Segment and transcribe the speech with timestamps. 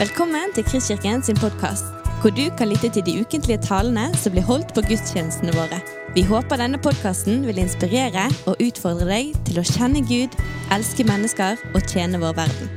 [0.00, 1.84] Velkommen til Kristkirken sin podkast,
[2.22, 5.76] hvor du kan lytte til de ukentlige talene som blir holdt på gudstjenestene våre.
[6.14, 10.38] Vi håper denne podkasten vil inspirere og utfordre deg til å kjenne Gud,
[10.72, 12.72] elske mennesker og tjene vår verden.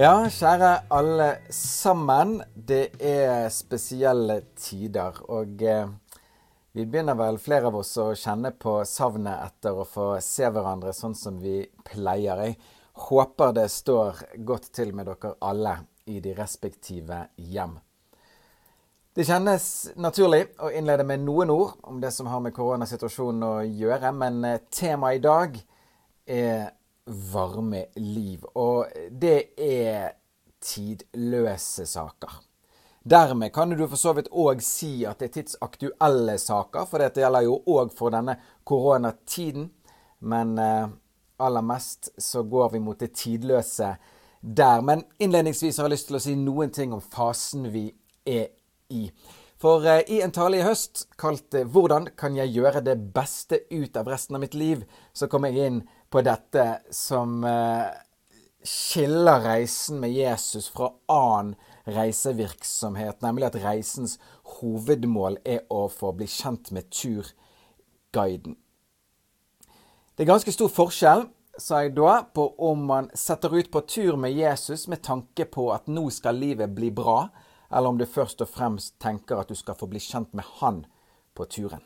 [0.00, 2.38] Ja, kjære alle sammen.
[2.56, 5.20] Det er spesielle tider.
[5.28, 5.92] Og eh,
[6.74, 10.90] vi begynner vel flere av oss å kjenne på savnet etter å få se hverandre
[10.96, 12.40] sånn som vi pleier.
[12.42, 12.56] Jeg
[13.06, 15.76] håper det står godt til med dere alle
[16.10, 17.76] i de respektive hjem.
[19.14, 19.68] Det kjennes
[20.02, 24.40] naturlig å innlede med noen ord om det som har med koronasituasjonen å gjøre, men
[24.48, 25.60] eh, temaet i dag
[26.26, 26.72] er
[27.30, 28.42] varme liv.
[28.58, 30.16] Og det er
[30.58, 32.40] tidløse saker.
[33.04, 37.20] Dermed kan du for så vidt òg si at det er tidsaktuelle saker, for dette
[37.20, 39.66] gjelder jo òg for denne koronatiden.
[40.24, 40.86] Men eh,
[41.44, 43.90] aller mest så går vi mot det tidløse
[44.40, 44.80] der.
[44.80, 47.90] Men innledningsvis har jeg lyst til å si noen ting om fasen vi
[48.24, 48.48] er
[48.88, 49.10] i.
[49.60, 54.00] For eh, i en tale i høst kalt 'Hvordan kan jeg gjøre det beste ut
[54.00, 57.92] av resten av mitt liv?' så kom jeg inn på dette som eh,
[58.64, 64.18] skiller reisen med Jesus fra annen reisevirksomhet, nemlig at reisens
[64.56, 68.56] hovedmål er å få bli kjent med turguiden.
[70.14, 71.26] Det er ganske stor forskjell,
[71.58, 75.68] sa jeg da, på om man setter ut på tur med Jesus med tanke på
[75.74, 77.28] at nå skal livet bli bra,
[77.70, 80.84] eller om du først og fremst tenker at du skal få bli kjent med Han
[81.34, 81.82] på turen.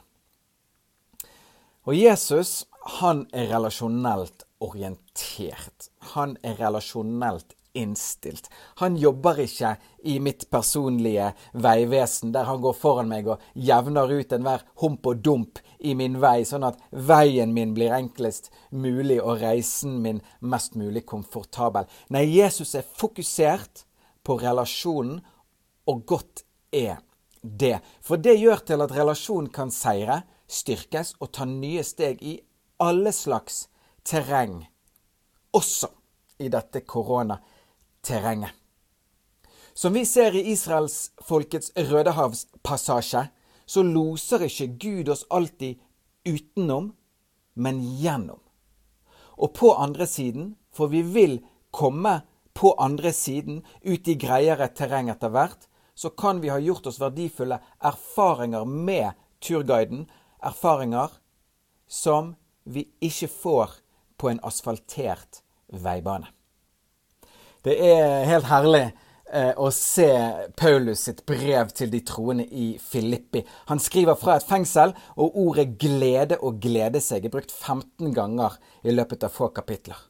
[1.88, 2.66] Og Jesus
[3.00, 5.88] han er relasjonelt orientert.
[6.14, 8.48] Han er relasjonelt innstilt.
[8.82, 9.76] Han jobber ikke
[10.08, 15.22] i mitt personlige veivesen, der han går foran meg og jevner ut enhver hump og
[15.24, 20.78] dump i min vei, sånn at veien min blir enklest mulig og reisen min mest
[20.78, 21.86] mulig komfortabel.
[22.14, 23.84] Nei, Jesus er fokusert
[24.26, 25.20] på relasjonen,
[25.88, 26.42] og godt
[26.74, 26.98] er
[27.40, 27.78] det.
[28.04, 32.34] For det gjør til at relasjonen kan seire, styrkes og ta nye steg i
[32.80, 33.66] alle slags
[34.04, 34.62] terreng,
[35.52, 35.90] også
[36.38, 36.84] i dette
[38.08, 38.50] koronaterrenget.
[39.74, 43.28] Som vi ser i israelsfolkets Rødehavspassasje,
[43.66, 45.78] så loser ikke Gud oss alltid
[46.24, 46.94] utenom,
[47.54, 48.40] men gjennom.
[49.38, 51.38] Og på andre siden, for vi vil
[51.70, 52.22] komme
[52.54, 57.00] på andre siden, ut i greiere terreng etter hvert, så kan vi ha gjort oss
[57.00, 60.08] verdifulle erfaringer med turguiden.
[60.42, 61.10] Erfaringer
[61.86, 63.78] som vi ikke får
[64.18, 66.37] på en asfaltert veibane.
[67.68, 68.86] Det er helt herlig
[69.28, 70.06] eh, å se
[70.56, 73.42] Paulus sitt brev til de troende i Filippi.
[73.68, 78.56] Han skriver fra et fengsel, og ordet 'glede' og 'glede seg' er brukt 15 ganger
[78.88, 80.00] i løpet av få kapitler.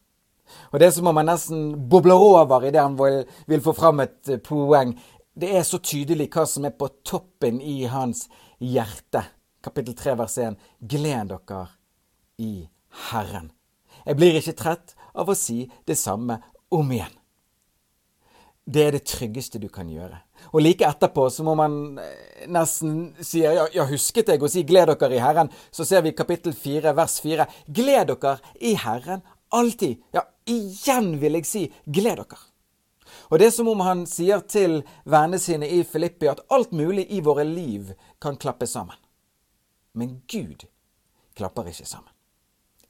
[0.71, 3.75] Og Det er som om han nesten bobler over i det han vil, vil få
[3.75, 4.95] fram et eh, poeng.
[5.35, 8.29] Det er så tydelig hva som er på toppen i hans
[8.61, 9.25] hjerte.
[9.65, 10.63] Kapittel 3 vers 1.
[10.79, 11.67] Gled dere
[12.39, 12.69] i
[13.11, 13.51] Herren.
[14.07, 16.39] Jeg blir ikke trett av å si det samme
[16.71, 17.19] om igjen.
[18.69, 20.19] Det er det tryggeste du kan gjøre.
[20.53, 24.65] Og like etterpå så må man eh, nesten si ja, ja husket jeg å si
[24.69, 27.47] 'gled dere i Herren', så ser vi kapittel 4 vers 4.
[27.65, 29.25] Gled dere i Herren
[29.57, 30.03] alltid.
[30.13, 32.45] Ja, igjen vil jeg si 'gled dere'.
[33.31, 37.07] Og det er som om han sier til vennene sine i Filippi at alt mulig
[37.09, 38.97] i våre liv kan klappe sammen.
[39.97, 40.69] Men Gud
[41.37, 42.13] klapper ikke sammen.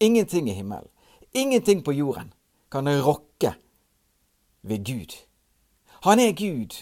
[0.00, 0.90] Ingenting i himmelen,
[1.34, 2.32] ingenting på jorden
[2.70, 3.54] kan rokke
[4.62, 5.27] ved Gud.
[6.02, 6.74] Han er Gud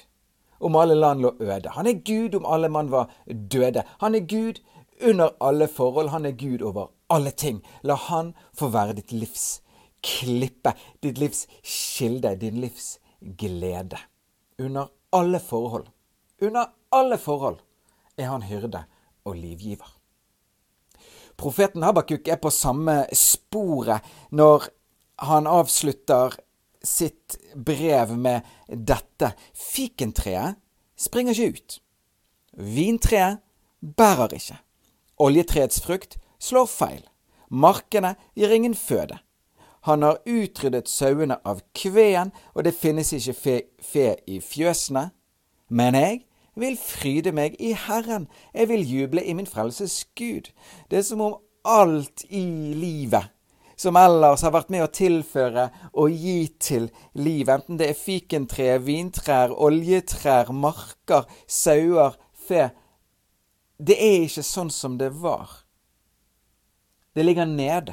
[0.61, 1.71] om alle land lå øde.
[1.71, 3.85] Han er Gud om alle mann var døde.
[4.01, 4.61] Han er Gud
[5.09, 6.09] under alle forhold.
[6.09, 7.63] Han er Gud over alle ting.
[7.83, 9.63] La Han få være ditt livs
[10.07, 10.73] klippe,
[11.03, 13.99] ditt livs kilde, din livs glede.
[14.59, 15.87] Under alle forhold.
[16.43, 17.59] Under alle forhold
[18.17, 18.85] er han hyrde
[19.25, 19.89] og livgiver.
[21.37, 24.69] Profeten Habakuk er på samme sporet når
[25.21, 26.37] han avslutter
[26.87, 29.33] sitt brev med dette.
[29.55, 30.57] Fikentreet
[30.97, 31.79] springer ikke ut.
[32.57, 33.43] Vintreet
[33.81, 34.59] bærer ikke.
[35.19, 37.05] Oljetreets frukt slår feil.
[37.51, 39.19] Markene gir ingen føde.
[39.87, 45.11] Han har utryddet sauene av kveen, og det finnes ikke fe, fe i fjøsene.
[45.71, 46.25] Men jeg
[46.59, 48.27] vil fryde meg i Herren.
[48.55, 50.51] Jeg vil juble i min frelses Gud.
[50.91, 52.43] Det er som om alt i
[52.75, 53.31] livet
[53.77, 56.89] som ellers har vært med å tilføre og gi til
[57.19, 62.71] liv, enten det er fikentre, vintrær, oljetrær, marker, sauer, fe
[63.77, 65.51] Det er ikke sånn som det var.
[67.13, 67.93] Det ligger nede.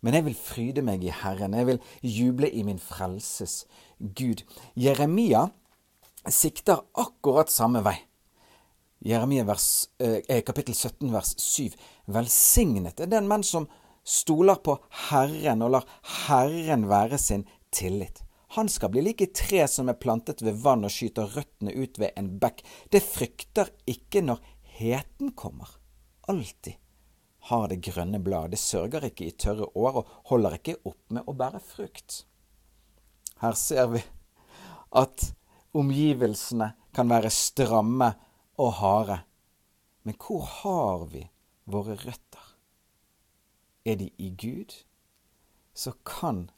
[0.00, 1.52] Men jeg vil fryde meg i Herren.
[1.56, 3.66] Jeg vil juble i min frelses
[4.00, 4.42] Gud.
[4.76, 5.46] Jeremia
[6.28, 7.96] sikter akkurat samme vei.
[9.04, 11.76] Jeremia vers, eh, kapittel 17 vers 7.
[12.06, 13.68] Velsignet er den menn som
[14.04, 14.76] stoler på
[15.08, 15.88] Herren og lar
[16.26, 18.22] Herren være sin tillit.
[18.54, 22.14] Han skal bli like tre som er plantet ved vann og skyter røttene ut ved
[22.14, 22.62] en bekk.
[22.92, 24.42] Det frykter ikke når
[24.78, 25.68] heten kommer.
[26.30, 26.78] Alltid
[27.50, 28.52] har det grønne blad.
[28.54, 32.22] Det sørger ikke i tørre år og holder ikke opp med å bære frukt.
[33.42, 34.04] Her ser vi
[34.94, 35.26] at
[35.74, 38.12] omgivelsene kan være stramme
[38.62, 39.18] og harde.
[40.06, 41.26] Men hvor har vi
[41.66, 42.23] våre røtter?
[43.84, 44.72] Er de i Gud,
[45.74, 46.50] så kan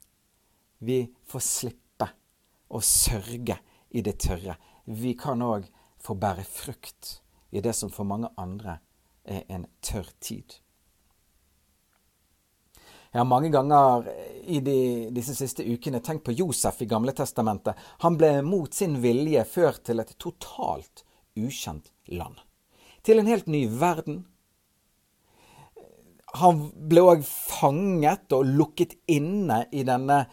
[0.79, 2.11] vi få slippe
[2.69, 3.59] å sørge
[3.91, 4.57] i det tørre.
[4.85, 5.67] Vi kan òg
[6.03, 7.17] få bære frukt
[7.51, 8.79] i det som for mange andre
[9.27, 10.61] er en tørr tid.
[13.17, 14.11] Jeg har mange ganger
[14.45, 14.79] i de,
[15.15, 17.79] disse siste ukene tenkt på Josef i Gamle Testamentet.
[18.05, 22.37] Han ble mot sin vilje ført til et totalt ukjent land.
[23.07, 24.27] Til en helt ny verden.
[26.41, 30.25] Han ble òg fanget og lukket inne i denne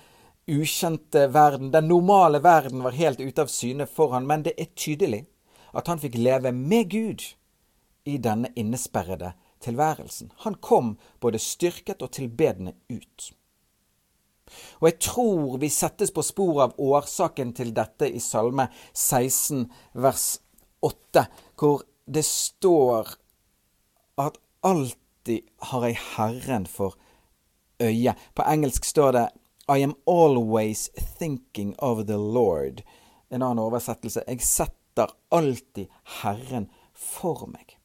[0.49, 1.71] ukjente verden.
[1.71, 5.23] Den normale verden var helt ute av syne for han, men det er tydelig
[5.73, 7.23] at han fikk leve med Gud
[8.05, 9.33] i denne innesperrede
[9.63, 10.31] tilværelsen.
[10.43, 13.31] Han kom både styrket og tilbedende ut.
[14.81, 19.65] Og jeg tror vi settes på sporet av årsaken til dette i Salme 16
[20.03, 20.27] vers
[20.83, 21.25] 8,
[21.57, 23.15] hvor det står
[24.19, 24.37] at
[25.23, 26.95] alltid har jeg Herren for
[27.79, 28.13] øye.
[28.35, 29.29] På engelsk står det
[29.69, 32.83] i am always thinking of the Lord.
[33.31, 34.23] En annen oversettelse.
[34.27, 35.87] Jeg setter alltid
[36.21, 37.77] Herren for meg.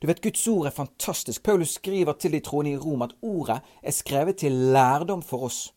[0.00, 1.42] Du vet, Guds ord er fantastisk.
[1.42, 5.74] Paulus skriver til de troende i Rom at ordet er skrevet til lærdom for oss.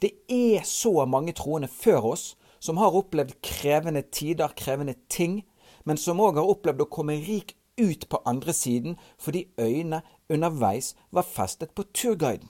[0.00, 5.42] Det er så mange troende før oss som har opplevd krevende tider, krevende ting,
[5.84, 10.94] men som òg har opplevd å komme rik ut på andre siden fordi øynene underveis
[11.10, 12.48] var festet på turguiden.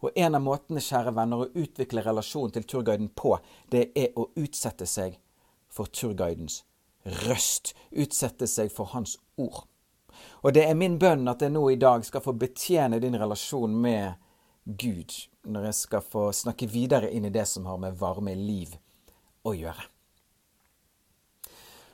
[0.00, 3.36] Og en av måtene, kjære venner, å utvikle relasjon til turguiden på,
[3.68, 5.18] det er å utsette seg
[5.68, 6.62] for turguidens
[7.26, 7.74] røst.
[7.90, 9.66] Utsette seg for hans ord.
[10.42, 13.76] Og det er min bønn at jeg nå i dag skal få betjene din relasjon
[13.76, 14.16] med
[14.64, 15.12] Gud,
[15.44, 18.76] når jeg skal få snakke videre inn i det som har med varme liv
[19.44, 19.88] å gjøre.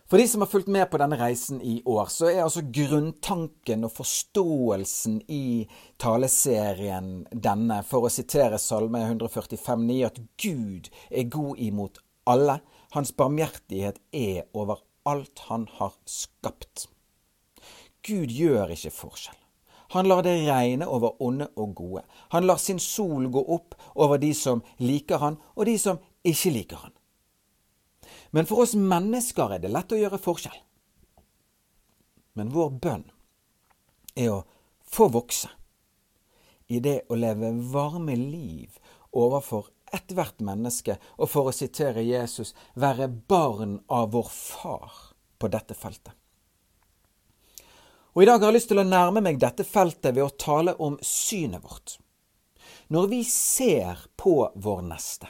[0.06, 3.88] For de som har fulgt med på denne reisen i år, så er altså grunntanken
[3.88, 5.66] og forståelsen i
[5.98, 11.98] taleserien denne, for å sitere Salme 145,9, at Gud er god imot
[12.30, 12.60] alle.
[12.94, 16.86] Hans barmhjertighet er over alt han har skapt.
[18.06, 19.40] Gud gjør ikke forskjell.
[19.96, 22.04] Han lar det regne over onde og gode.
[22.30, 26.54] Han lar sin sol gå opp over de som liker han, og de som ikke
[26.54, 26.94] liker han.
[28.30, 30.58] Men for oss mennesker er det lett å gjøre forskjell.
[32.36, 33.06] Men vår bønn
[34.16, 34.42] er å
[34.86, 35.50] få vokse
[36.66, 38.78] i det å leve varme liv
[39.16, 44.92] overfor ethvert menneske, og for å sitere Jesus, være barn av vår far
[45.38, 46.12] på dette feltet.
[48.16, 50.72] Og I dag har jeg lyst til å nærme meg dette feltet ved å tale
[50.82, 51.98] om synet vårt.
[52.88, 55.28] Når vi ser på vår neste,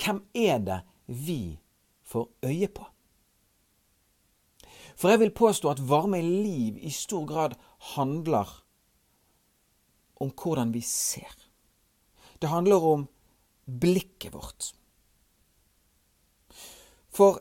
[0.00, 1.54] hvem er det vi
[2.14, 2.86] får øye på.
[4.94, 7.56] For jeg vil påstå at varme liv i stor grad
[7.94, 8.50] handler
[10.22, 11.34] om hvordan vi ser.
[12.38, 13.08] Det handler om
[13.80, 14.70] blikket vårt.
[17.14, 17.40] For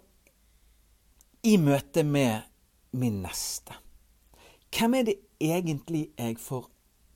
[1.44, 2.50] i møte med
[2.94, 3.76] min neste,
[4.74, 6.70] hvem er det egentlig jeg får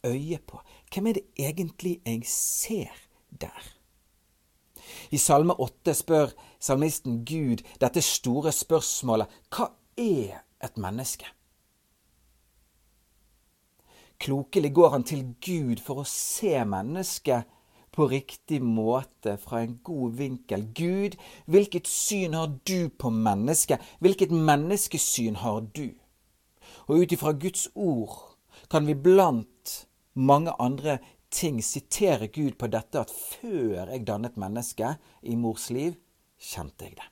[0.05, 0.61] øye på?
[0.93, 2.93] Hvem er det egentlig jeg ser
[3.29, 3.76] der?
[5.11, 11.27] I Salme 8 spør salmisten Gud dette store spørsmålet Hva er et menneske?
[14.17, 17.45] Klokelig går han til Gud for å se mennesket
[17.97, 20.67] på riktig måte, fra en god vinkel.
[20.73, 23.81] Gud, hvilket syn har du på mennesket?
[23.99, 25.89] Hvilket menneskesyn har du?
[26.87, 28.37] Og ut ifra Guds ord
[28.69, 29.73] kan vi blant
[30.13, 30.99] mange andre
[31.29, 35.97] ting siterer Gud på dette at før jeg dannet mennesket i mors liv,
[36.37, 37.09] kjente jeg det.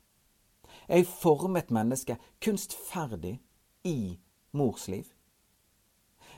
[0.88, 3.40] Jeg formet mennesket kunstferdig
[3.84, 4.18] i
[4.54, 5.06] mors liv.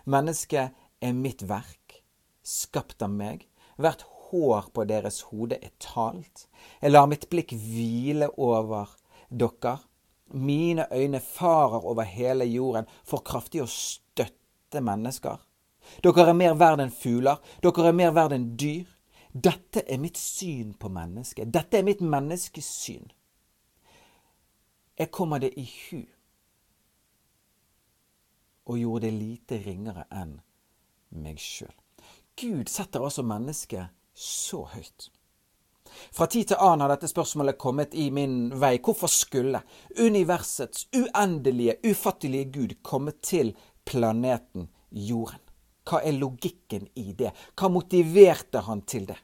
[0.07, 2.01] Mennesket er mitt verk,
[2.43, 3.43] skapt av meg.
[3.77, 6.47] Hvert hår på deres hode er talt.
[6.81, 8.95] Jeg lar mitt blikk hvile over
[9.29, 9.77] dere.
[10.33, 15.43] Mine øyne farer over hele jorden for kraftig å støtte mennesker.
[16.03, 17.41] Dere er mer verd enn fugler.
[17.63, 18.85] Dere er mer verd enn dyr.
[19.33, 21.51] Dette er mitt syn på mennesket.
[21.53, 23.11] Dette er mitt menneskesyn.
[24.97, 26.05] Jeg kommer det i hu
[28.67, 30.33] og gjorde det lite ringere enn
[31.23, 31.71] meg sjøl.
[32.37, 35.07] Gud setter altså mennesket så høyt.
[36.11, 38.75] Fra tid til annen har dette spørsmålet kommet i min vei.
[38.83, 39.61] Hvorfor skulle
[39.95, 43.53] universets uendelige, ufattelige Gud komme til
[43.85, 45.46] planeten Jorden?
[45.87, 47.31] Hva er logikken i det?
[47.55, 49.17] Hva motiverte han til det?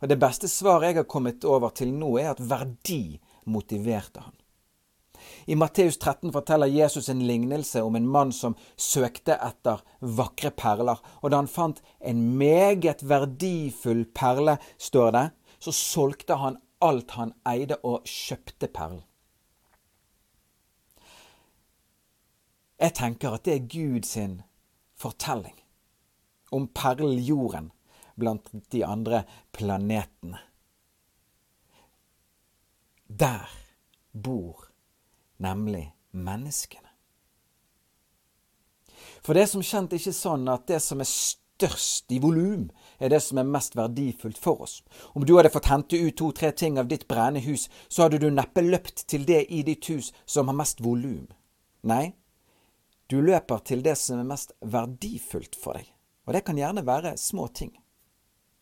[0.00, 4.36] Og Det beste svaret jeg har kommet over til nå, er at verdi motiverte han.
[5.46, 10.96] I Matteus 13 forteller Jesus en lignelse om en mann som søkte etter vakre perler.
[11.20, 15.26] Og da han fant en meget verdifull perle, står det,
[15.60, 19.02] så solgte han alt han eide, og kjøpte perlen.
[22.80, 24.38] Jeg tenker at det er Gud sin
[25.00, 25.56] fortelling
[26.54, 27.70] om perljorden
[28.20, 29.24] blant de andre
[29.56, 30.38] planetene.
[33.06, 33.48] Der
[34.12, 34.68] bor
[35.40, 36.90] nemlig menneskene.
[39.24, 42.68] For det er som kjent ikke sånn at det som er størst i volum,
[43.00, 44.80] er det som er mest verdifullt for oss.
[45.16, 48.30] Om du hadde fått hente ut to-tre ting av ditt brennende hus, så hadde du
[48.32, 51.28] neppe løpt til det i ditt hus som har mest volum.
[51.88, 52.12] Nei,
[53.10, 55.88] du løper til det som er mest verdifullt for deg.
[56.26, 57.72] Og det kan gjerne være små ting.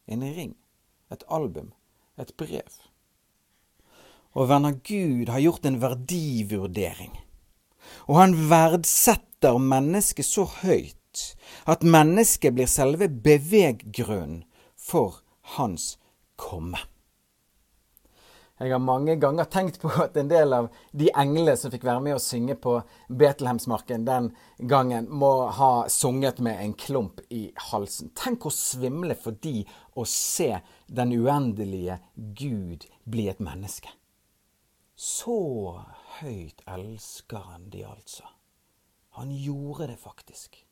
[0.08, 0.54] En ring,
[1.12, 1.72] et album,
[2.16, 2.78] et brev.
[4.32, 7.12] Og venner, Gud har gjort en verdivurdering.
[8.08, 10.96] Og han verdsetter mennesket så høyt
[11.68, 14.44] at mennesket blir selve beveggrunnen
[14.76, 15.20] for
[15.56, 15.96] hans
[16.40, 16.78] komme.
[18.58, 22.02] Jeg har mange ganger tenkt på at en del av de englene som fikk være
[22.02, 22.74] med å synge på
[23.06, 28.10] Betlehemsmarken den gangen, må ha sunget med en klump i halsen.
[28.18, 29.62] Tenk å svimle for de
[29.94, 33.94] å se den uendelige Gud bli et menneske.
[34.98, 35.38] Så
[36.18, 38.26] høyt elsker han de, altså.
[39.20, 40.64] Han gjorde det faktisk.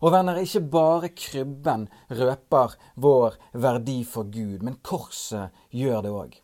[0.00, 6.40] Og venner, ikke bare krybben røper vår verdi for Gud, men korset gjør det òg.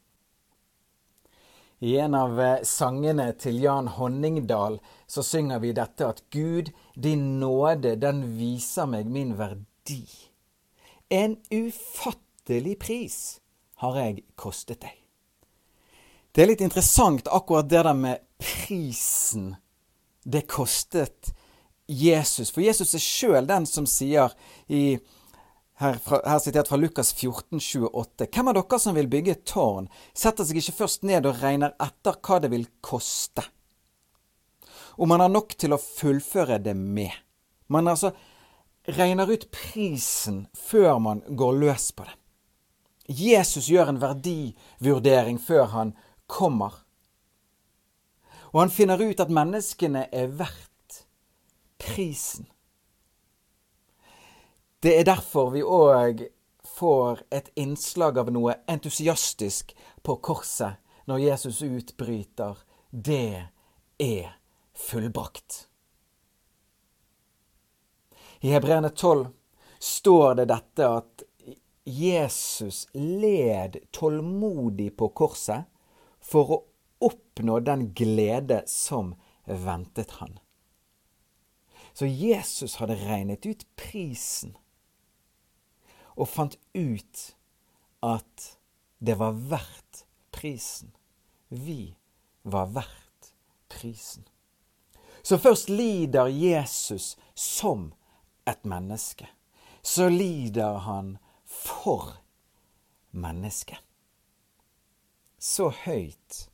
[1.81, 4.77] I en av eh, sangene til Jan Honningdal
[5.09, 10.05] så synger vi dette at Gud, din nåde, den viser meg min verdi.
[11.09, 13.17] En ufattelig pris
[13.81, 14.99] har jeg kostet deg.
[16.31, 19.55] Det er litt interessant akkurat det der med prisen
[20.23, 21.33] det kostet
[21.91, 22.53] Jesus.
[22.55, 24.35] For Jesus er sjøl den som sier
[24.71, 24.99] i
[25.81, 28.29] her, fra, her sitert fra Lukas 14, 28.
[28.29, 31.75] Hvem av dere som vil bygge et tårn, setter seg ikke først ned og regner
[31.81, 33.45] etter hva det vil koste,
[35.01, 37.15] om man har nok til å fullføre det med.
[37.73, 38.13] Man altså
[38.91, 42.17] regner ut prisen før man går løs på det.
[43.11, 45.95] Jesus gjør en verdivurdering før han
[46.31, 46.77] kommer.
[48.53, 50.70] Og han finner ut at menneskene er verdt
[51.81, 52.47] prisen.
[54.81, 56.23] Det er derfor vi òg
[56.65, 62.57] får et innslag av noe entusiastisk på korset når Jesus utbryter
[62.91, 63.49] 'Det
[63.99, 64.39] er
[64.75, 65.67] fullbrakt'.
[68.41, 69.27] I Hebreerne 12
[69.79, 71.23] står det dette at
[71.85, 75.65] Jesus led tålmodig på korset
[76.21, 76.65] for å
[77.01, 80.39] oppnå den glede som ventet han.
[81.93, 84.57] Så Jesus hadde regnet ut prisen
[86.17, 87.23] og fant ut
[88.05, 88.47] at
[89.01, 90.05] det var verdt
[90.35, 90.93] prisen.
[91.49, 91.95] Vi
[92.43, 93.33] var verdt
[93.69, 94.25] prisen.
[95.23, 97.93] Så først lider Jesus som
[98.49, 99.29] et menneske.
[99.83, 102.21] Så lider han for
[103.11, 103.81] mennesket.
[105.39, 106.51] Så høyt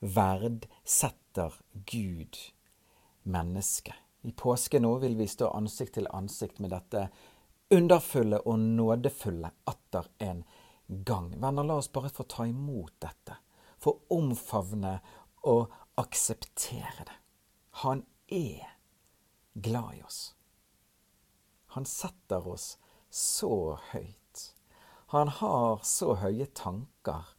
[0.00, 1.56] verdsetter
[1.88, 2.36] Gud
[3.22, 3.96] mennesket.
[4.22, 7.08] I påske nå vil vi stå ansikt til ansikt med dette
[7.70, 10.42] underfulle og nådefulle atter en
[10.88, 11.30] gang.
[11.40, 13.36] Venner, la oss bare få ta imot dette.
[13.78, 14.98] Få omfavne
[15.48, 17.16] og akseptere det.
[17.84, 18.76] Han er
[19.54, 20.34] glad i oss.
[21.66, 22.78] Han setter oss
[23.10, 24.54] så høyt.
[25.06, 27.32] Han har så høye tanker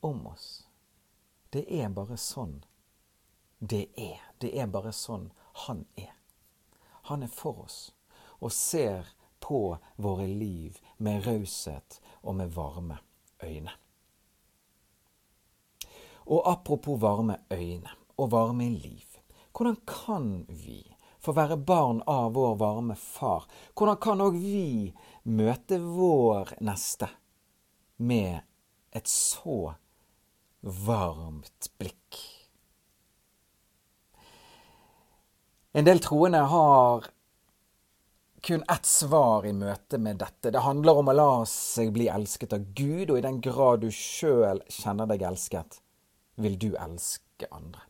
[0.00, 0.66] om oss.
[1.50, 2.60] Det er bare sånn
[3.58, 4.20] det er.
[4.38, 5.30] Det er bare sånn
[5.66, 6.19] han er.
[7.10, 7.78] Han er for oss
[8.38, 9.08] og ser
[9.42, 13.00] på våre liv med raushet og med varme
[13.42, 13.72] øyne.
[16.30, 19.06] Og apropos varme øyne og varme liv.
[19.50, 20.84] Hvordan kan vi
[21.18, 24.92] få være barn av vår varme far, hvordan kan òg vi
[25.24, 27.10] møte vår neste
[27.98, 28.40] med
[28.96, 29.74] et så
[30.62, 32.39] varmt blikk?
[35.72, 37.04] En del troende har
[38.42, 40.50] kun ett svar i møte med dette.
[40.50, 43.90] Det handler om å la seg bli elsket av Gud, og i den grad du
[43.94, 45.78] sjøl kjenner deg elsket,
[46.40, 47.84] vil du elske andre.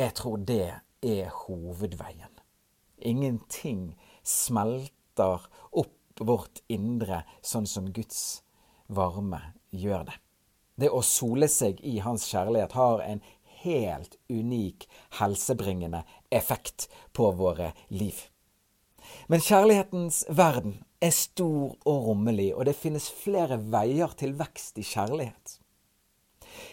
[0.00, 2.32] Jeg tror det er hovedveien.
[2.98, 3.92] Ingenting
[4.26, 8.42] smelter opp vårt indre sånn som Guds
[8.90, 10.18] varme gjør det.
[10.80, 13.20] Det å sole seg i Hans kjærlighet har en
[13.64, 14.86] helt unik
[15.20, 18.26] helsebringende effekt på våre liv.
[19.26, 24.84] Men kjærlighetens verden er stor og rommelig, og det finnes flere veier til vekst i
[24.86, 25.58] kjærlighet.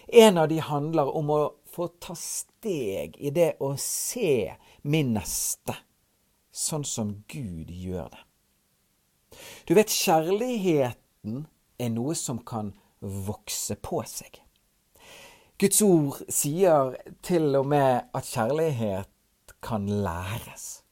[0.08, 1.42] En av de handler om å
[1.72, 4.56] få ta steg i det å se
[4.88, 5.76] min neste
[6.58, 8.24] sånn som Gud gjør det.
[9.68, 11.46] Du vet, kjærligheten
[11.78, 14.40] er noe som kan vokse på seg.
[15.58, 16.92] Guds ord sier
[17.26, 20.84] til og med at kjærlighet kan læres.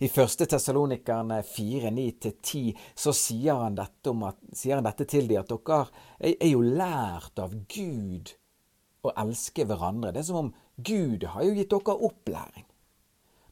[0.00, 0.46] I 1.
[0.48, 2.62] Tessalonikerne 4, 9-10
[2.96, 4.08] så sier han, at,
[4.56, 5.82] sier han dette til dem, at dere
[6.30, 8.32] er jo lært av Gud
[9.04, 10.14] å elske hverandre.
[10.16, 12.64] Det er som om Gud har jo gitt dere opplæring.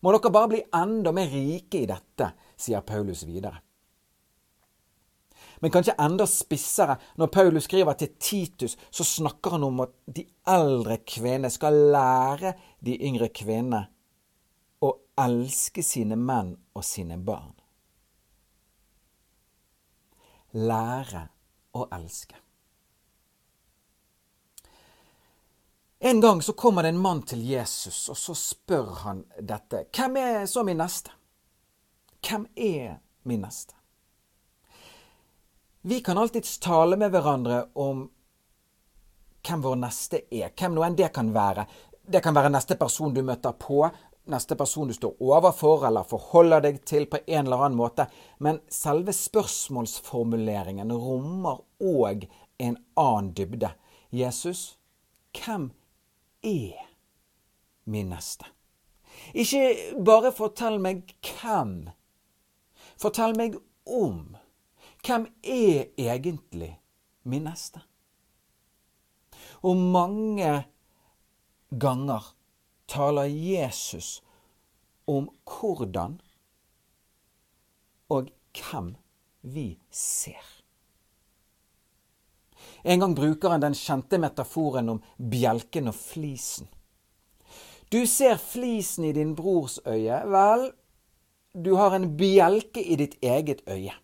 [0.00, 3.65] Må dere bare bli enda mer rike i dette, sier Paulus videre.
[5.60, 10.26] Men kanskje enda spissere, når Paulus skriver til Titus, så snakker han om at de
[10.48, 13.86] eldre kvinnene skal lære de yngre kvinnene
[14.84, 14.92] å
[15.26, 17.54] elske sine menn og sine barn.
[20.56, 21.26] Lære
[21.76, 22.36] å elske.
[26.06, 29.86] En gang så kommer det en mann til Jesus, og så spør han dette.
[29.96, 31.10] Hvem er så min neste?
[32.20, 33.75] Hvem er min neste?
[35.88, 38.00] Vi kan alltids tale med hverandre om
[39.46, 41.62] hvem vår neste er, hvem nå enn det kan være.
[42.02, 43.84] Det kan være neste person du møter på,
[44.26, 48.08] neste person du står overfor eller forholder deg til på en eller annen måte,
[48.42, 52.26] men selve spørsmålsformuleringen rommer òg
[52.58, 53.70] en annen dybde.
[54.10, 54.80] Jesus,
[55.38, 55.68] hvem
[56.42, 56.80] er
[57.86, 58.50] min neste?
[59.38, 61.92] Ikke bare fortell meg hvem.
[62.98, 63.54] Fortell meg
[63.86, 64.34] om.
[65.06, 66.72] Hvem er egentlig
[67.22, 67.80] min neste?
[69.62, 70.64] Og mange
[71.70, 72.32] ganger
[72.90, 74.22] taler Jesus
[75.06, 76.16] om hvordan
[78.10, 78.94] og hvem
[79.42, 80.42] vi ser.
[82.82, 86.66] En gang bruker han den kjente metaforen om bjelken og flisen.
[87.92, 90.18] Du ser flisen i din brors øye.
[90.34, 90.66] Vel,
[91.54, 93.94] du har en bjelke i ditt eget øye.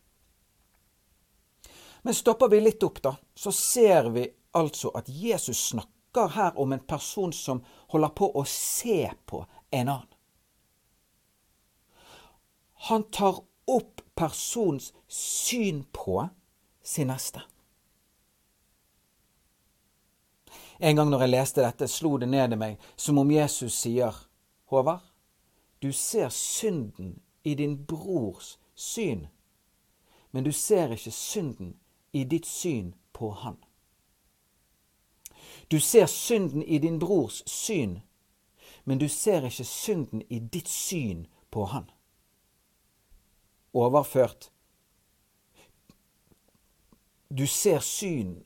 [2.03, 6.73] Men stopper vi litt opp, da, så ser vi altså at Jesus snakker her om
[6.73, 7.63] en person som
[7.95, 10.09] holder på å se på en annen.
[12.89, 13.39] Han tar
[13.71, 16.29] opp persons syn på
[16.83, 17.43] sin neste.
[20.83, 24.17] En gang når jeg leste dette, slo det ned i meg som om Jesus sier,
[24.67, 25.05] Håvard,
[25.79, 29.29] du ser synden i din brors syn,
[30.35, 31.77] men du ser ikke synden
[32.13, 33.57] i ditt syn på han.
[35.69, 38.01] Du ser synden i din brors syn,
[38.85, 41.91] men du ser ikke synden i ditt syn på han.
[43.73, 44.51] Overført.
[47.29, 48.43] Du ser syn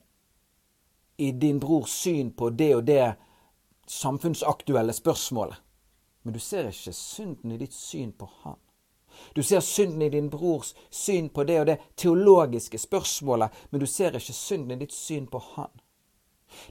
[1.17, 3.15] i din brors syn på det og det
[3.87, 5.57] samfunnsaktuelle spørsmålet,
[6.23, 8.59] men du ser ikke synden i ditt syn på han.
[9.33, 13.85] Du ser synden i din brors syn på det og det teologiske spørsmålet, men du
[13.85, 15.71] ser ikke synden i ditt syn på han.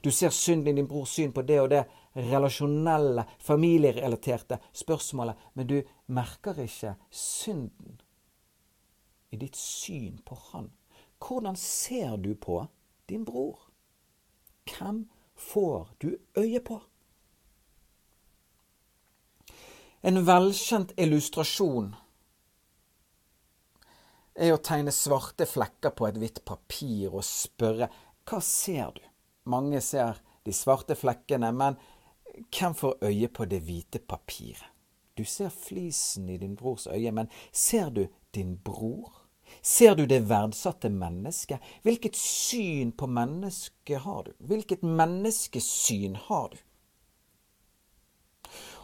[0.01, 1.83] Du ser synden i din brors syn på det og det
[2.17, 8.01] relasjonelle, familierelaterte spørsmålet, men du merker ikke synden
[9.31, 10.71] i ditt syn på han.
[11.19, 12.65] Hvordan ser du på
[13.09, 13.59] din bror?
[14.65, 16.81] Hvem får du øye på?
[20.01, 21.95] En velkjent illustrasjon
[24.37, 27.89] er å tegne svarte flekker på et hvitt papir og spørre
[28.27, 29.03] hva ser du?
[29.49, 31.77] Mange ser de svarte flekkene, men
[32.53, 34.73] hvem får øye på det hvite papiret?
[35.17, 38.03] Du ser flisen i din brors øye, men ser du
[38.35, 39.23] din bror?
[39.63, 41.63] Ser du det verdsatte mennesket?
[41.81, 44.35] Hvilket syn på mennesket har du?
[44.37, 46.59] Hvilket menneskesyn har du?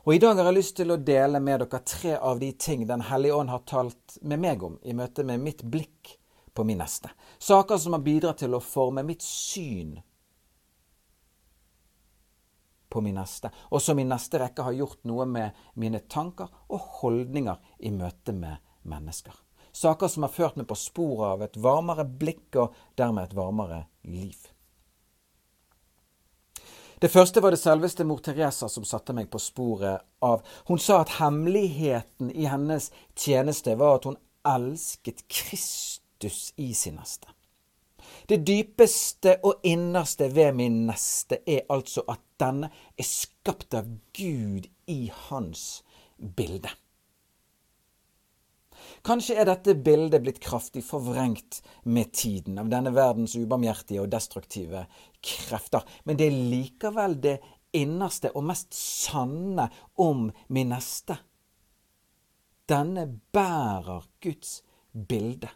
[0.04, 2.82] Og I dag har jeg lyst til å dele med dere tre av de ting
[2.88, 6.18] Den hellige ånd har talt med meg om i møte med mitt blikk
[6.54, 7.08] på min neste.
[7.40, 9.96] Saker som har bidratt til å forme mitt syn
[12.92, 16.92] på min neste, og som i neste rekke har gjort noe med mine tanker og
[17.00, 19.34] holdninger i møte med mennesker.
[19.72, 23.86] Saker som har ført meg på sporet av et varmere blikk og dermed et varmere
[24.06, 24.36] liv.
[27.04, 30.46] Det første var det selveste mor Teresa som satte meg på sporet av.
[30.70, 32.86] Hun sa at hemmeligheten i hennes
[33.20, 34.16] tjeneste var at hun
[34.48, 37.28] elsket Kristus i sin neste.
[38.32, 44.72] Det dypeste og innerste ved min neste er altså at denne er skapt av Gud
[44.88, 45.84] i hans
[46.16, 46.72] bilde.
[49.04, 54.86] Kanskje er dette bildet blitt kraftig forvrengt med tiden av denne verdens ubarmhjertige og destruktive
[55.20, 57.34] krefter, men det er likevel det
[57.76, 59.68] innerste og mest sanne
[60.00, 61.18] om min neste.
[62.70, 64.62] Denne bærer Guds
[64.96, 65.52] bilde.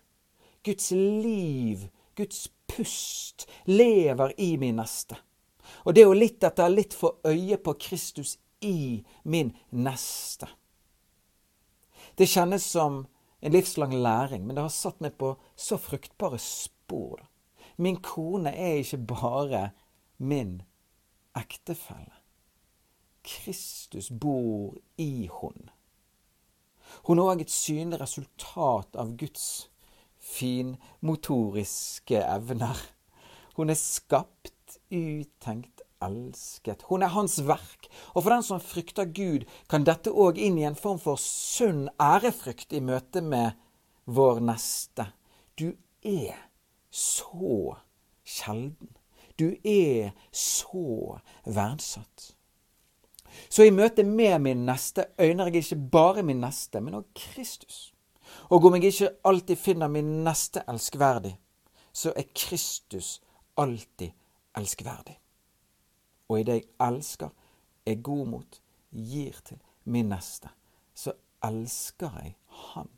[0.68, 1.88] Guds liv,
[2.20, 5.16] Guds pust, lever i min neste.
[5.88, 10.50] Og det er jo litt etter litt få øye på Kristus i min neste.
[12.18, 13.06] Det kjennes som
[13.42, 17.22] en livslang læring, men det har satt meg på så fruktbare spor.
[17.78, 19.70] Min kone er ikke bare
[20.18, 20.62] min
[21.38, 22.14] ektefelle.
[23.28, 25.70] Kristus bor i hun.
[27.04, 29.70] Hun er òg et synlig resultat av Guds
[30.24, 32.80] finmotoriske evner.
[33.58, 36.86] Hun er skapt, uttenkt, elsket.
[36.90, 37.88] Hun er hans verk.
[38.14, 41.88] Og for den som frykter Gud, kan dette òg inn i en form for sunn
[42.02, 43.58] ærefrykt i møte med
[44.06, 45.10] vår neste.
[45.60, 46.38] Du er
[46.92, 47.78] så
[48.24, 48.94] sjelden.
[49.40, 52.34] Du er så verdsatt.
[53.50, 57.92] Så i møte med min neste øyner jeg ikke bare min neste, men òg Kristus.
[58.50, 61.36] Og om jeg ikke alltid finner min neste elskverdig,
[61.94, 63.20] så er Kristus
[63.58, 64.12] alltid
[64.58, 65.18] elskverdig.
[66.28, 67.30] Og i det jeg elsker,
[67.86, 68.62] er god mot,
[68.92, 70.50] gir til min neste,
[70.94, 71.14] så
[71.44, 72.90] elsker jeg Han.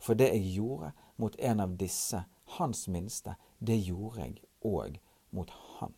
[0.00, 2.24] For det jeg gjorde mot en av disse,
[2.58, 4.98] hans minste, det gjorde jeg òg
[5.30, 5.94] mot Han.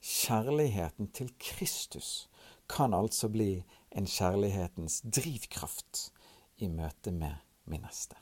[0.00, 2.28] Kjærligheten til Kristus
[2.68, 6.12] kan altså bli en kjærlighetens drivkraft
[6.58, 8.16] i møte med min neste.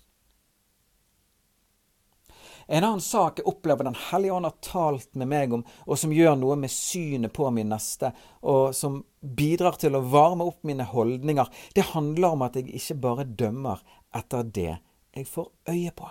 [2.66, 6.14] En annen sak jeg opplever Den hellige ånd har talt med meg om, og som
[6.14, 8.10] gjør noe med synet på min neste,
[8.42, 12.98] og som bidrar til å varme opp mine holdninger, det handler om at jeg ikke
[13.06, 13.82] bare dømmer
[14.14, 14.72] etter det
[15.16, 16.10] jeg får øye på.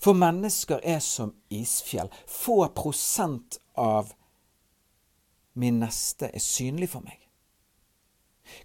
[0.00, 2.08] For mennesker er som isfjell.
[2.26, 4.14] Få prosent av
[5.54, 7.18] min neste er synlig for meg.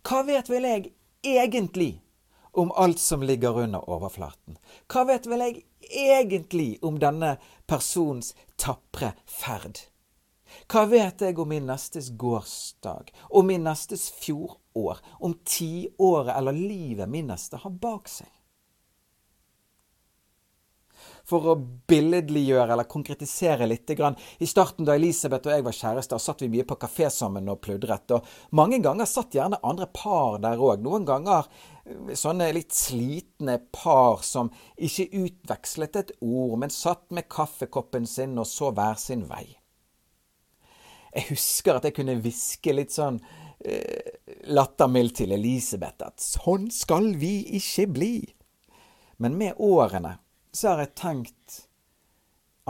[0.05, 0.91] Hva vet vel jeg
[1.25, 1.99] egentlig
[2.57, 4.57] om alt som ligger under overflaten?
[4.87, 7.35] Hva vet vel jeg egentlig om denne
[7.67, 9.85] persons tapre ferd?
[10.69, 17.09] Hva vet jeg om min nestes gårsdag, om min nestes fjorår, om tiåret eller livet
[17.09, 18.29] min neste har bak seg?
[21.29, 21.55] for å
[21.89, 23.89] billedliggjøre eller konkretisere litt.
[23.89, 27.61] I starten da Elisabeth og jeg var kjærester, satt vi mye på kafé sammen og
[27.65, 28.15] pludret.
[28.15, 30.81] Og mange ganger satt gjerne andre par der òg.
[30.85, 31.49] Noen ganger
[32.17, 38.47] sånne litt slitne par som ikke utvekslet et ord, men satt med kaffekoppen sin og
[38.49, 39.45] så hver sin vei.
[41.13, 43.17] Jeg husker at jeg kunne hviske litt sånn
[43.65, 44.19] eh,
[44.53, 48.13] lattermildt til Elisabeth at sånn skal vi ikke bli.
[49.17, 50.19] Men med årene
[50.53, 51.63] så har jeg tenkt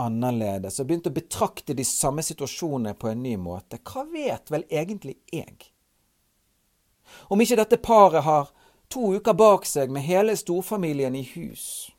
[0.00, 3.80] annerledes og begynt å betrakte de samme situasjonene på en ny måte.
[3.84, 5.68] Hva vet vel egentlig jeg?
[7.28, 8.50] Om ikke dette paret har
[8.90, 11.90] to uker bak seg med hele storfamilien i hus,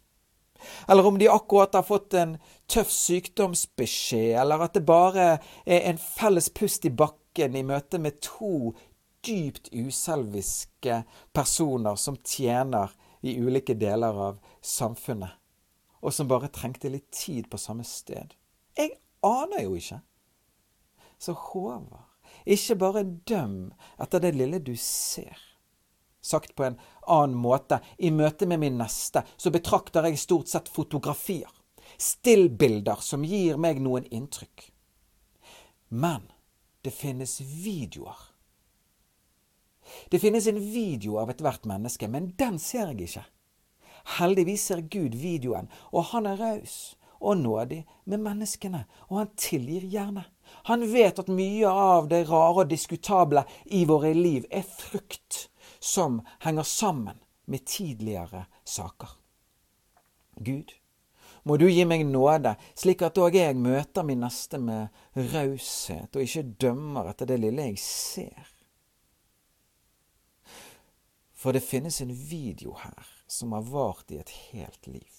[0.88, 2.38] eller om de akkurat har fått en
[2.70, 5.28] tøff sykdomsbeskjed, eller at det bare
[5.66, 8.74] er en felles pust i bakken i møte med to
[9.26, 15.38] dypt uselviske personer som tjener i ulike deler av samfunnet
[16.02, 18.34] og som bare trengte litt tid på samme sted.
[18.78, 20.00] Jeg aner jo ikke.
[21.22, 22.08] Så Håvard,
[22.46, 25.38] ikke bare døm etter det lille du ser.
[26.22, 30.70] Sagt på en annen måte, i møte med min neste, så betrakter jeg stort sett
[30.70, 31.50] fotografier.
[31.98, 34.70] Stillbilder som gir meg noen inntrykk.
[35.90, 36.30] Men
[36.82, 38.30] det finnes videoer.
[40.10, 43.26] Det finnes en video av ethvert menneske, men den ser jeg ikke.
[44.18, 49.86] Heldigvis ser Gud videoen, og han er raus og nådig med menneskene, og han tilgir
[49.86, 50.24] gjerne.
[50.70, 55.51] Han vet at mye av det rare og diskutable i våre liv er frukt
[55.82, 59.10] som henger sammen med tidligere saker.
[60.36, 60.72] Gud,
[61.44, 64.94] må du gi meg nåde, slik at òg jeg møter min neste med
[65.34, 68.52] raushet og ikke dømmer etter det lille jeg ser.
[71.34, 75.18] For det finnes en video her som har vart i et helt liv.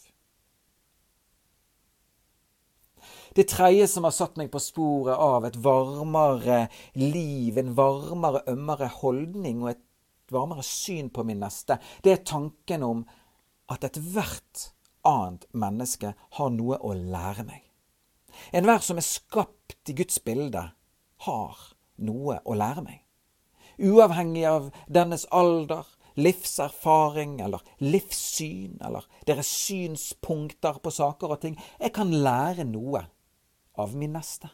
[3.35, 8.91] Det tredje som har satt meg på sporet av et varmere liv, en varmere, ømmere
[9.01, 9.83] holdning og et
[10.33, 13.05] varmere syn på min neste, det er tanken om
[13.73, 14.71] at ethvert
[15.07, 17.63] annet menneske har noe å lære meg.
[18.53, 20.71] Enhver som er skapt i Guds bilde,
[21.27, 21.59] har
[22.03, 23.03] noe å lære meg.
[23.83, 25.87] Uavhengig av dennes alder,
[26.21, 31.57] livserfaring eller livssyn eller deres synspunkter på saker og ting.
[31.81, 33.07] Jeg kan lære noe
[33.81, 34.51] av min neste.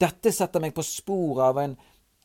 [0.00, 1.76] Dette setter meg på sporet av en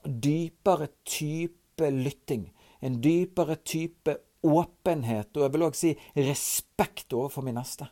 [0.03, 7.55] dypere type lytting, en dypere type åpenhet, og jeg vil òg si respekt overfor min
[7.55, 7.87] neste.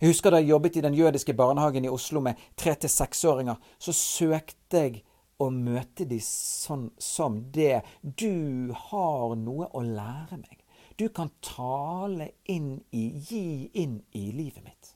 [0.00, 3.56] Jeg husker da jeg jobbet i den jødiske barnehagen i Oslo med tre- til seksåringer,
[3.78, 5.02] så søkte jeg
[5.38, 7.82] å møte de sånn som det.
[8.02, 10.62] Du har noe å lære meg.
[10.96, 14.94] Du kan tale inn i, gi inn i livet mitt.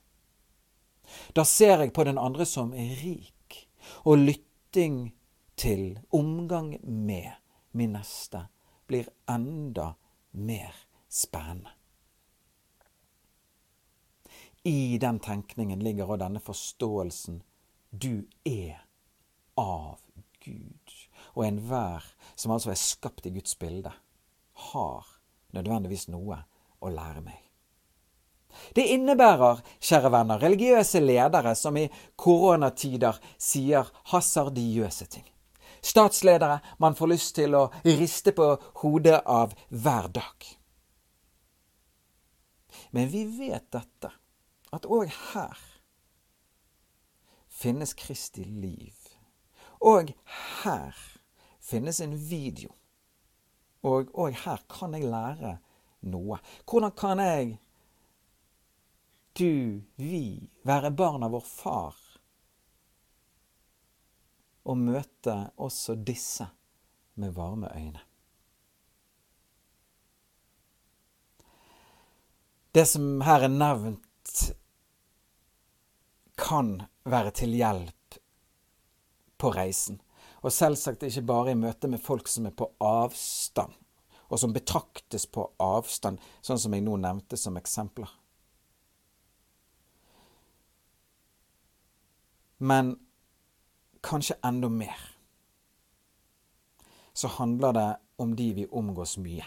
[1.35, 3.67] Da ser jeg på den andre som er rik,
[4.05, 5.11] og lytting
[5.55, 7.29] til, omgang med
[7.71, 8.45] min neste,
[8.87, 9.93] blir enda
[10.31, 10.75] mer
[11.09, 11.69] spennende.
[14.63, 17.41] I den tenkningen ligger også denne forståelsen
[17.89, 18.83] du er
[19.57, 19.99] av
[20.45, 20.93] Gud.
[21.33, 22.05] Og enhver
[22.35, 23.91] som altså er skapt i Guds bilde,
[24.71, 25.07] har
[25.55, 26.43] nødvendigvis noe
[26.79, 27.39] å lære meg.
[28.75, 31.87] Det innebærer, kjære venner, religiøse ledere som i
[32.19, 35.27] koronatider sier hasardiøse ting.
[35.81, 40.49] Statsledere man får lyst til å riste på hodet av hver dag.
[42.91, 44.11] Men vi vet dette,
[44.71, 45.57] at òg her
[47.51, 48.95] finnes Kristi liv.
[49.81, 50.13] Og
[50.61, 50.95] her
[51.59, 52.75] finnes en video.
[53.81, 55.57] Og òg her kan jeg lære
[56.11, 56.37] noe.
[56.69, 57.57] Hvordan kan jeg
[59.39, 62.00] du, vi, være barn av vår far
[64.63, 66.47] og møte også disse
[67.21, 68.01] med varme øyne.
[72.71, 74.35] Det som her er nevnt,
[76.41, 78.17] kan være til hjelp
[79.37, 79.99] på reisen.
[80.41, 83.73] Og selvsagt ikke bare i møte med folk som er på avstand,
[84.31, 88.09] og som betraktes på avstand, sånn som jeg nå nevnte som eksempler.
[92.61, 92.95] Men
[94.01, 95.11] kanskje enda mer
[97.13, 99.45] så handler det om de vi omgås mye.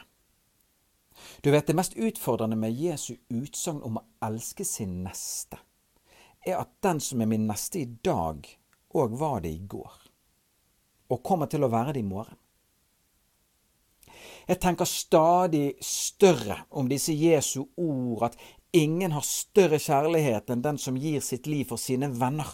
[1.41, 5.59] Du vet, Det mest utfordrende med Jesu utsagn om å elske sin neste,
[6.47, 8.47] er at den som er min neste i dag,
[8.95, 9.93] òg var det i går,
[11.09, 12.37] og kommer til å være det i morgen.
[14.49, 18.37] Jeg tenker stadig større om disse Jesu ord, at
[18.73, 22.51] ingen har større kjærlighet enn den som gir sitt liv for sine venner.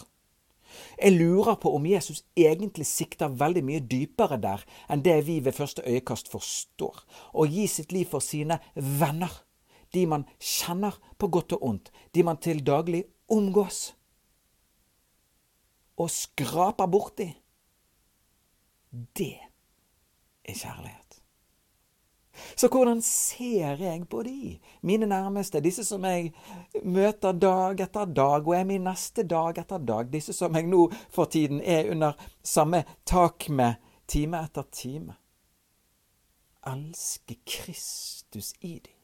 [0.97, 5.55] Jeg lurer på om Jesus egentlig sikter veldig mye dypere der enn det vi ved
[5.57, 7.03] første øyekast forstår.
[7.33, 9.31] Å gi sitt liv for sine venner.
[9.91, 11.91] De man kjenner på godt og ondt.
[12.15, 13.91] De man til daglig omgås.
[15.99, 17.29] Og skraper borti.
[18.91, 19.35] Det
[20.43, 21.00] er kjærlighet.
[22.55, 26.33] Så hvordan ser jeg på de, mine nærmeste, disse som jeg
[26.83, 30.87] møter dag etter dag, og er min neste dag etter dag, disse som jeg nå
[31.09, 35.17] for tiden er under samme tak med time etter time?
[36.67, 38.95] Elske Kristus i de.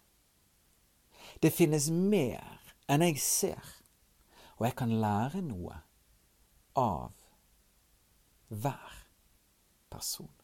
[1.41, 2.43] Det finnes mer
[2.89, 3.61] enn jeg ser,
[4.57, 5.81] og jeg kan lære noe
[6.77, 7.13] av
[8.47, 9.03] hver
[9.89, 10.36] person.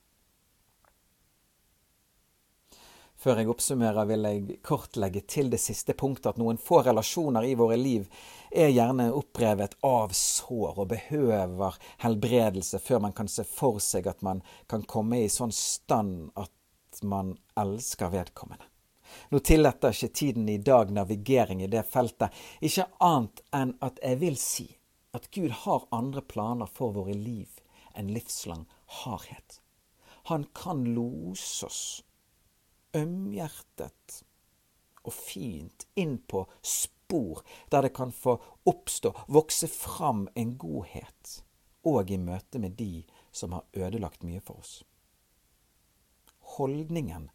[3.23, 7.45] Før jeg oppsummerer, vil jeg kort legge til det siste punktet at noen få relasjoner
[7.47, 8.09] i våre liv
[8.51, 14.19] er gjerne opprevet av sår og behøver helbredelse før man kan se for seg at
[14.27, 17.31] man kan komme i sånn stand at man
[17.63, 18.67] elsker vedkommende.
[19.31, 24.19] Nå tillater ikke tiden i dag navigering i det feltet, ikke annet enn at jeg
[24.19, 24.67] vil si
[25.15, 27.61] at Gud har andre planer for våre liv
[27.95, 28.67] enn livslang
[29.03, 29.61] hardhet.
[30.27, 31.85] Han kan lose oss
[32.97, 34.23] ømhjertet
[35.03, 38.37] og fint inn på spor der det kan få
[38.69, 41.39] oppstå, vokse fram en godhet
[41.83, 44.83] og i møte med de som har ødelagt mye for oss.
[46.55, 47.29] Holdningen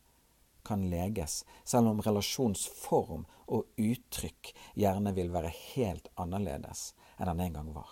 [0.64, 7.58] kan leges, selv om relasjonsform og uttrykk gjerne vil være helt annerledes enn den en
[7.60, 7.90] gang var.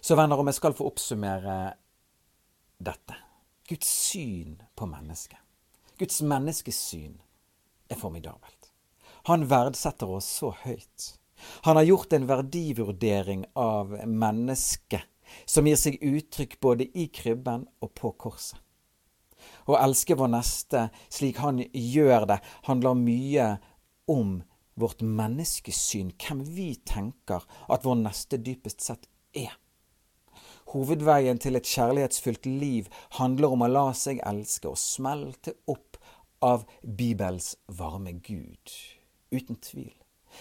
[0.00, 1.58] Så venner, om jeg skal få oppsummere
[2.80, 3.18] dette
[3.70, 5.38] Guds syn på mennesket.
[5.98, 7.20] Guds menneskesyn
[7.86, 8.72] er formidabelt.
[9.30, 11.04] Han verdsetter oss så høyt.
[11.62, 15.06] Han har gjort en verdivurdering av mennesket
[15.46, 18.58] som gir seg uttrykk både i krybben og på korset.
[19.70, 23.48] Å elske vår neste slik han gjør det, handler mye
[24.10, 24.40] om
[24.80, 29.54] vårt menneskesyn, hvem vi tenker at vår neste dypest sett er.
[30.70, 35.98] Hovedveien til et kjærlighetsfullt liv handler om å la seg elske og smelte opp
[36.46, 38.76] av Bibels varme Gud.
[39.34, 39.96] Uten tvil.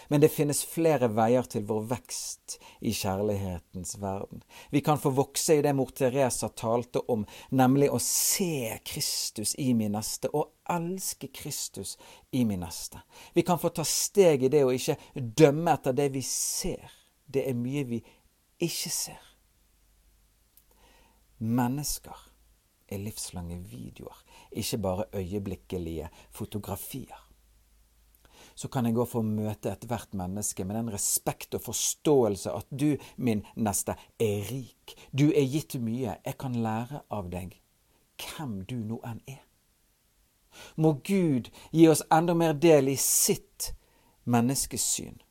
[0.07, 4.43] Men det finnes flere veier til vår vekst i kjærlighetens verden.
[4.69, 9.71] Vi kan få vokse i det mor Teresa talte om, nemlig å se Kristus i
[9.73, 11.95] min neste, og elske Kristus
[12.31, 13.01] i min neste.
[13.33, 16.85] Vi kan få ta steg i det å ikke dømme etter det vi ser.
[17.25, 18.03] Det er mye vi
[18.61, 19.28] ikke ser.
[21.39, 22.25] Mennesker
[22.89, 27.29] er livslange videoer, ikke bare øyeblikkelige fotografier
[28.59, 32.67] så kan jeg gå for å møte ethvert menneske med den respekt og forståelse at
[32.69, 34.95] du, min neste, er rik.
[35.15, 36.17] Du er gitt mye.
[36.25, 37.55] Jeg kan lære av deg
[38.19, 39.39] hvem du nå enn er.
[40.75, 43.69] Må Gud gi oss enda mer del i sitt
[44.27, 45.21] menneskesyn,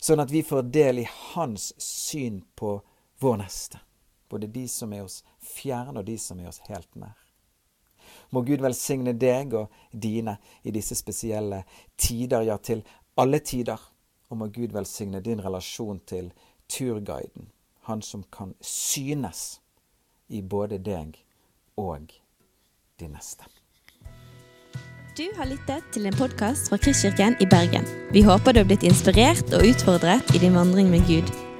[0.00, 2.78] sånn at vi får del i hans syn på
[3.20, 3.82] vår neste.
[4.30, 7.18] Både de som er oss fjerne, og de som er oss helt nær.
[8.30, 11.64] Må Gud velsigne deg og dine i disse spesielle
[11.98, 12.84] tider, ja, til
[13.18, 13.80] alle tider.
[14.30, 16.30] Og må Gud velsigne din relasjon til
[16.70, 17.50] turguiden,
[17.88, 19.60] han som kan synes
[20.28, 21.18] i både deg
[21.76, 22.14] og
[23.00, 23.50] de neste.
[25.18, 27.84] Du har lyttet til en podkast fra Kristkirken i Bergen.
[28.14, 31.49] Vi håper du har blitt inspirert og utfordret i din vandring med Gud.